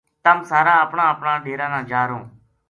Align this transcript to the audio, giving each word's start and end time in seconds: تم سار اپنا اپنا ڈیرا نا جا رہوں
تم 0.23 0.37
سار 0.49 0.67
اپنا 0.85 1.03
اپنا 1.13 1.33
ڈیرا 1.45 1.67
نا 1.73 1.79
جا 1.91 2.01
رہوں 2.09 2.25